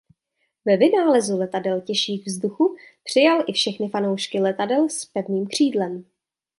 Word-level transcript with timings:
Po 0.63 0.77
vynálezu 0.77 1.37
letadel 1.39 1.81
těžších 1.81 2.25
vzduchu 2.27 2.75
přijal 3.03 3.43
i 3.47 3.53
všechny 3.53 3.89
fanoušky 3.89 4.39
letadel 4.39 4.89
s 4.89 5.05
pevným 5.05 5.47
křídlem. 5.47 6.05